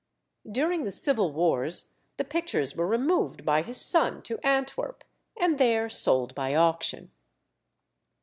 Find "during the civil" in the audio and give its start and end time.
0.51-1.31